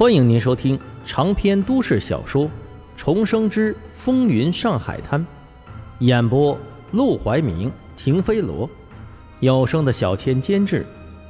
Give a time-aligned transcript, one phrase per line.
[0.00, 2.46] 欢迎您收听长篇都市小说
[2.96, 5.20] 《重生之风云上海滩》，
[5.98, 6.58] 演播：
[6.92, 8.66] 陆怀明、停飞罗，
[9.40, 10.86] 有声的小千监制，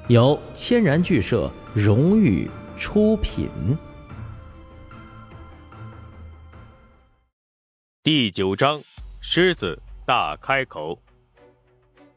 [0.06, 2.48] 由千然剧社荣誉
[2.78, 3.48] 出品。
[8.04, 8.80] 第九章：
[9.21, 10.96] 狮子大开口。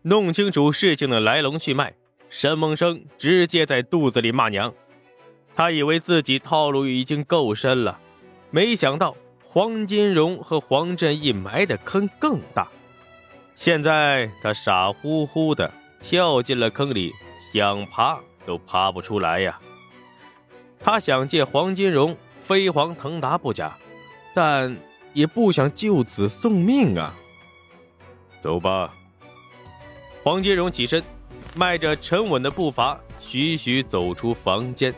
[0.04, 1.96] 弄清楚事情的来龙去脉，
[2.30, 4.72] 沈梦生直接在肚子里骂娘。
[5.56, 8.00] 他以为自己套路已经够深了，
[8.50, 12.68] 没想到黄金荣和黄振义埋的坑更大。
[13.56, 17.14] 现在他傻乎乎的跳进了坑里，
[17.54, 19.60] 想爬都爬不出来呀。
[20.80, 23.78] 他想借黄金荣飞黄腾达不假，
[24.34, 24.76] 但
[25.14, 27.16] 也不想就此送命啊。
[28.42, 28.92] 走吧。
[30.24, 31.04] 黄金荣起身，
[31.56, 34.94] 迈着沉稳的步伐，徐徐走出房间。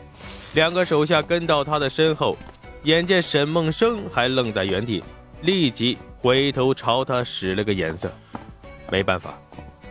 [0.54, 2.36] 两个手下跟到他的身后，
[2.84, 5.02] 眼见沈梦生还愣在原地，
[5.42, 8.10] 立即回头朝他使了个眼色。
[8.90, 9.38] 没办法，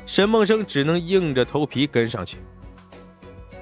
[0.05, 2.38] 沈梦生只能硬着头皮跟上去。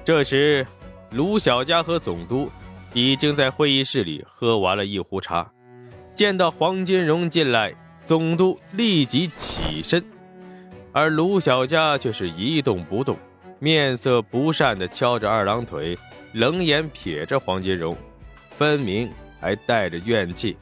[0.04, 0.66] 这时，
[1.10, 2.50] 卢小佳和总督
[2.92, 5.50] 已经在会议室里喝完了一壶茶，
[6.14, 7.74] 见到黄金荣进来，
[8.04, 10.04] 总督立即起身，
[10.92, 13.16] 而卢小佳却是一动不动，
[13.58, 15.98] 面色不善地敲着二郎腿。
[16.34, 17.96] 冷眼瞥着黄金荣，
[18.50, 19.08] 分明
[19.40, 20.56] 还带着怨气。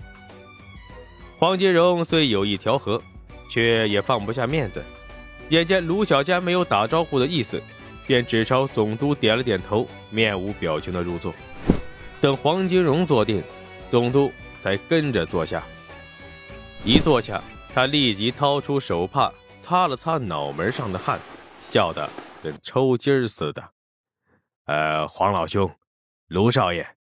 [1.39, 3.03] 黄金荣虽有意调和，
[3.51, 4.85] 却也放不下面子。
[5.49, 7.61] 眼见卢小佳没有打招呼的意思，
[8.07, 11.35] 便只朝总督点了点头，面无表情的入座。
[12.21, 13.43] 等黄金荣坐定，
[13.89, 15.63] 总督才跟着坐下。
[16.85, 17.43] 一坐下，
[17.75, 21.19] 他立即掏出手帕擦了擦脑门上的汗，
[21.63, 22.07] 笑得
[22.43, 23.65] 跟抽筋似的。
[24.73, 25.71] 呃，黄老兄，
[26.29, 26.97] 卢少爷，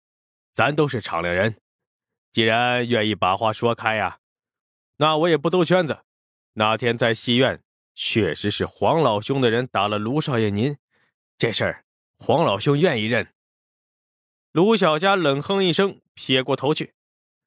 [0.52, 1.56] 咱都是敞亮人，
[2.30, 4.18] 既然愿意把话说开呀，
[4.98, 6.00] 那我也不兜圈子。
[6.52, 7.62] 那天在戏院，
[7.94, 10.76] 确实是黄老兄的人打了卢少爷您，
[11.38, 11.84] 这事儿
[12.18, 13.26] 黄老兄愿意认。
[14.52, 16.92] 卢小佳冷哼一声，撇过头去，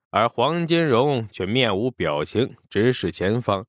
[0.10, 3.68] 而黄金荣却面无表情，直视前方，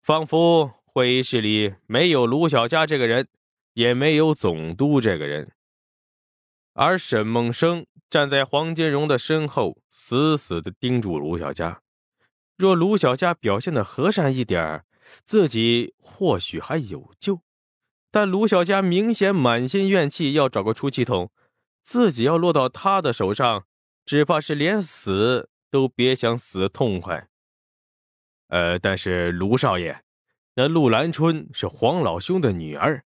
[0.00, 3.28] 仿佛会议室里没有卢小佳这个人，
[3.74, 5.52] 也没有总督这个人。
[6.72, 11.82] 而沈梦生站在黄金荣的身后，死死地盯住卢小佳。
[12.56, 14.84] 若卢小佳表现的和善一点
[15.24, 17.40] 自己或许还有救。
[18.10, 21.30] 但卢小佳明显满心怨气，要找个出气筒，
[21.82, 23.66] 自己要落到他的手上，
[24.04, 27.28] 只怕是连死都别想死痛快。
[28.48, 30.02] 呃，但是卢少爷，
[30.54, 33.04] 那陆兰春是黄老兄的女儿。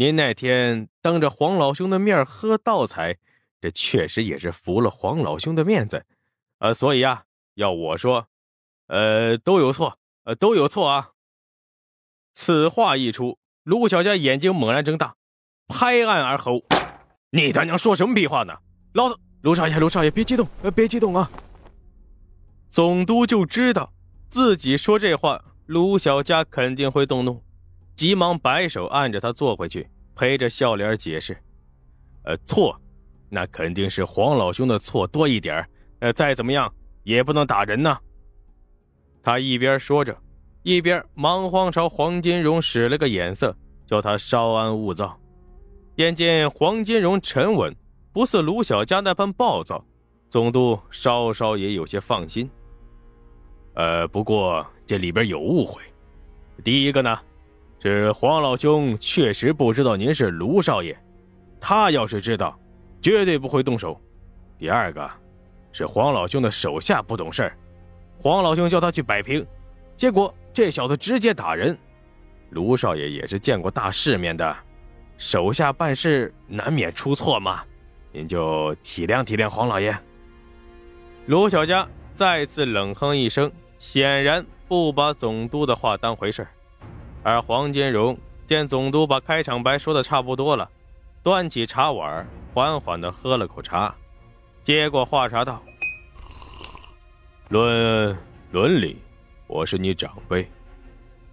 [0.00, 3.18] 您那天当着黄老兄的面喝倒彩，
[3.60, 6.06] 这确实也是服了黄老兄的面子，
[6.58, 8.26] 呃，所以啊，要我说，
[8.86, 11.10] 呃，都有错，呃，都有错啊。
[12.32, 15.16] 此话一出，卢小佳眼睛猛然睁大，
[15.68, 16.62] 拍案而吼
[17.32, 18.56] ：“你他娘说什么屁话呢？
[18.94, 21.30] 老子卢少爷，卢少爷别激动，呃，别激动啊！”
[22.70, 23.92] 总督就知道
[24.30, 27.42] 自己说这话，卢小佳肯定会动怒。
[28.00, 31.36] 急忙摆手，按着他坐回去，陪着笑脸解释
[32.24, 32.74] ：“呃，错，
[33.28, 35.68] 那肯定是黄老兄的错多一点
[35.98, 36.72] 呃，再怎么样
[37.02, 37.98] 也不能打人呐。”
[39.22, 40.16] 他一边说着，
[40.62, 43.54] 一边忙慌朝黄金荣使了个眼色，
[43.86, 45.20] 叫他稍安勿躁。
[45.96, 47.76] 眼见黄金荣沉稳，
[48.14, 49.84] 不似卢小佳那般暴躁，
[50.30, 52.50] 总督稍稍也有些放心。
[53.74, 55.82] 呃，不过这里边有误会。
[56.64, 57.20] 第一个呢？
[57.82, 60.94] 是黄老兄确实不知道您是卢少爷，
[61.58, 62.58] 他要是知道，
[63.00, 63.98] 绝对不会动手。
[64.58, 65.10] 第二个，
[65.72, 67.50] 是黄老兄的手下不懂事
[68.18, 69.46] 黄老兄叫他去摆平，
[69.96, 71.76] 结果这小子直接打人。
[72.50, 74.54] 卢少爷也是见过大世面的，
[75.16, 77.62] 手下办事难免出错嘛，
[78.12, 79.96] 您就体谅体谅黄老爷。
[81.24, 86.46] 卢小佳再次冷哼一声，显然不把总督的话当回事
[87.22, 90.68] 而黄金荣见总督把开场白说的差不多了，
[91.22, 93.94] 端起茶碗，缓缓地喝了口茶，
[94.64, 95.62] 接过话茬道
[97.50, 98.16] ：“论
[98.50, 98.96] 伦理，
[99.46, 100.44] 我是你长辈；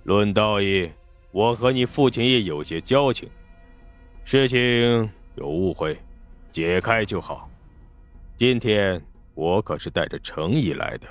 [0.03, 0.91] 论道义，
[1.31, 3.29] 我和你父亲也有些交情。
[4.25, 5.97] 事情有误会，
[6.51, 7.49] 解开就好。
[8.35, 9.01] 今天
[9.35, 11.07] 我可是带着诚意来的。”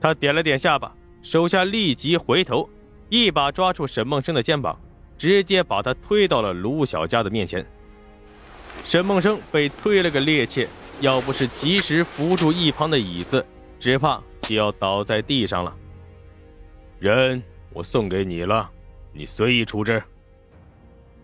[0.00, 0.90] 他点了点下巴，
[1.22, 2.68] 手下立即回头。
[3.08, 4.78] 一把抓住沈梦生的肩膀，
[5.16, 7.64] 直接把他推到了卢小佳的面前。
[8.84, 10.66] 沈梦生被推了个趔趄，
[11.00, 13.44] 要不是及时扶住一旁的椅子，
[13.78, 15.74] 只怕就要倒在地上了。
[16.98, 18.70] 人我送给你了，
[19.12, 20.02] 你随意处置。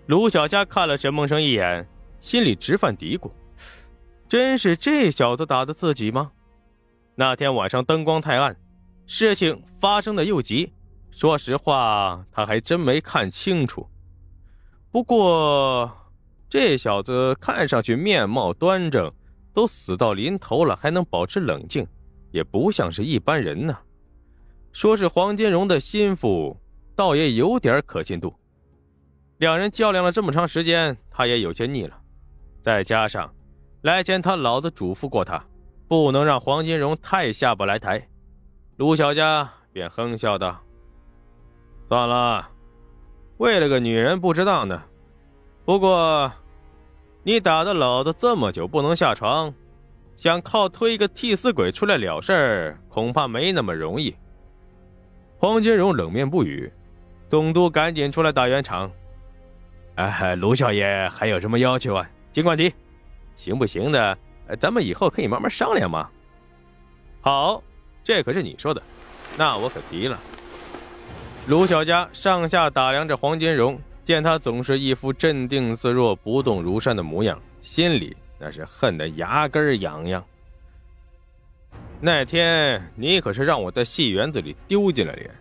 [0.06, 1.86] 卢小佳看了沈梦生一眼，
[2.20, 3.30] 心里直犯嘀咕：
[4.28, 6.32] 真是这小子打的自己吗？
[7.14, 8.54] 那天晚上灯光太暗，
[9.06, 10.72] 事情发生的又急，
[11.16, 13.88] 说实话，他还真没看清楚。
[14.90, 15.90] 不过。
[16.46, 19.12] 这小子看上去面貌端正，
[19.52, 21.84] 都死到临头了还能保持冷静，
[22.30, 23.76] 也不像是一般人呢。
[24.72, 26.56] 说是黄金荣的心腹，
[26.94, 28.32] 倒也有点可信度。
[29.38, 32.00] 两人较量了这么长时间，他也有些腻了。
[32.62, 33.34] 再加上
[33.82, 35.44] 来前他老子嘱咐过他，
[35.88, 38.08] 不能让黄金荣太下不来台，
[38.76, 40.62] 卢小佳便哼笑道
[41.94, 42.50] ：“算了，
[43.36, 44.82] 为了个女人不值当的。
[45.64, 46.32] 不过……”
[47.22, 49.54] 你打的老子这么久不能下床，
[50.16, 54.12] 想靠推一个替死鬼出来了事儿，恐怕没那么容易。
[55.38, 56.68] 黄金荣冷面不语，
[57.30, 58.90] 总督赶紧出来打圆场
[59.94, 62.10] ：“哎，卢少爷还有什么要求啊？
[62.32, 62.74] 尽管提，
[63.36, 64.18] 行不行的？
[64.58, 66.10] 咱们以后可以慢慢商量嘛。”
[67.22, 67.62] 好，
[68.02, 68.82] 这可是你说的，
[69.38, 70.18] 那我可提了。
[71.46, 73.78] 卢小佳上下打量着黄金荣。
[74.04, 80.22] 见他总是一副镇定自若、不动如山的模样，心里那是恨得牙根痒痒。
[82.02, 85.34] 那天你可是让我在戏园子里丢尽了脸，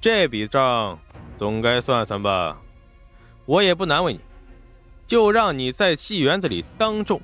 [0.00, 0.98] 这笔账
[1.38, 2.60] 总该算算吧？
[3.46, 4.18] 我也不难为你，
[5.06, 7.20] 就让你在戏园子里当众，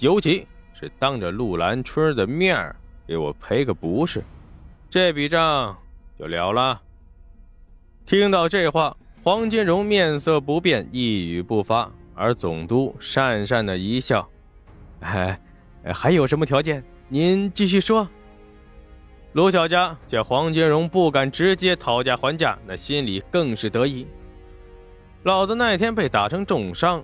[0.00, 2.74] 尤其是当着陆兰春的面
[3.06, 4.24] 给我赔个不是，
[4.88, 5.76] 这笔账
[6.18, 6.80] 就了了。
[8.06, 8.96] 听到这话。
[9.24, 14.28] 黄金荣面色不变，一语不发，而总督讪讪的一笑
[14.98, 15.38] ：“哎，
[15.94, 16.82] 还有什么条件？
[17.08, 18.08] 您继续说。”
[19.34, 24.04] 卢小佳见黄金荣不敢直接讨价还价，那心里更是得意。
[25.22, 27.00] 老子那天被打成重伤，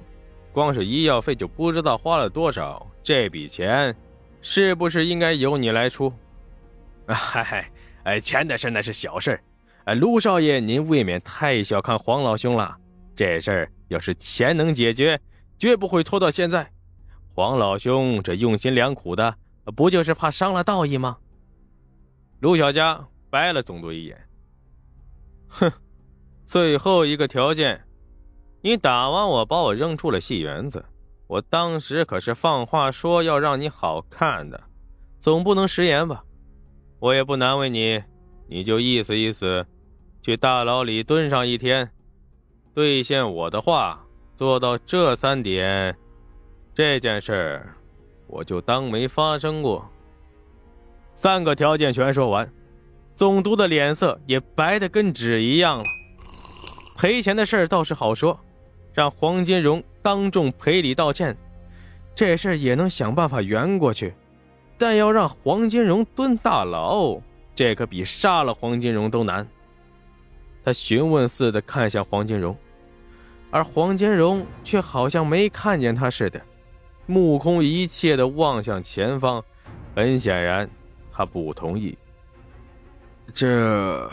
[0.52, 3.94] 光是医药费就不知道花了多少，这笔钱
[4.42, 6.12] 是不是应该由你来出？
[7.06, 7.70] 嗨，
[8.02, 9.38] 哎，钱的事那是小事。
[9.88, 12.76] 哎，卢少爷，您未免太小看黄老兄了。
[13.16, 15.18] 这事儿要是钱能解决，
[15.58, 16.70] 绝不会拖到现在。
[17.34, 19.34] 黄老兄这用心良苦的，
[19.74, 21.16] 不就是怕伤了道义吗？
[22.40, 24.28] 卢小佳白了总督一眼，
[25.48, 25.72] 哼，
[26.44, 27.82] 最后一个条件，
[28.60, 30.84] 你打完我，把我扔出了戏园子。
[31.28, 34.62] 我当时可是放话说要让你好看的，
[35.18, 36.22] 总不能食言吧？
[36.98, 38.02] 我也不难为你，
[38.48, 39.66] 你就意思意思。
[40.22, 41.90] 去大牢里蹲上一天，
[42.74, 44.04] 兑现我的话，
[44.36, 45.96] 做到这三点，
[46.74, 47.64] 这件事
[48.26, 49.88] 我就当没发生过。
[51.14, 52.50] 三个条件全说完，
[53.16, 55.84] 总督的脸色也白的跟纸一样了。
[56.96, 58.38] 赔钱的事倒是好说，
[58.92, 61.36] 让黄金荣当众赔礼道歉，
[62.14, 64.14] 这事也能想办法圆过去。
[64.76, 67.20] 但要让黄金荣蹲大牢，
[67.54, 69.44] 这可比杀了黄金荣都难。
[70.68, 72.54] 他询问似的看向黄金荣，
[73.50, 76.38] 而黄金荣却好像没看见他似的，
[77.06, 79.42] 目空一切的望向前方。
[79.96, 80.68] 很显然，
[81.10, 81.96] 他不同意。
[83.32, 84.10] 这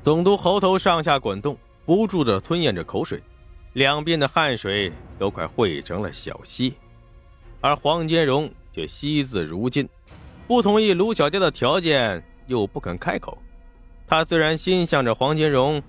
[0.00, 3.20] 总督喉头上下滚动，不住的吞咽着口水，
[3.72, 6.72] 两边的汗水都快汇成了小溪，
[7.60, 9.88] 而黄金荣却惜字如金，
[10.46, 13.36] 不同意卢小佳的条件，又不肯开口。
[14.10, 15.80] 他虽然心向着黄金荣，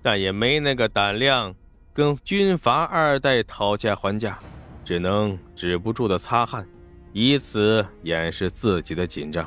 [0.00, 1.54] 但也没那个胆量
[1.92, 4.38] 跟军阀二代讨价还价，
[4.82, 6.66] 只能止不住的擦汗，
[7.12, 9.46] 以此掩饰自己的紧张。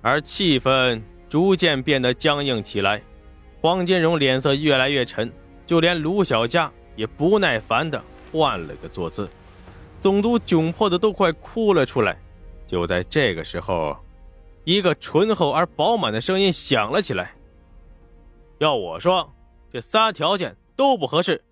[0.00, 3.02] 而气氛逐渐变得僵硬起来，
[3.60, 5.30] 黄金荣脸色越来越沉，
[5.66, 9.28] 就连卢小佳也不耐烦的换了个坐姿，
[10.00, 12.16] 总督窘迫的都快哭了出来。
[12.66, 13.94] 就在这个时候。
[14.64, 17.32] 一个醇厚而饱满的声音响了起来
[18.58, 19.30] ：“要我说，
[19.70, 21.42] 这仨条件都不合适，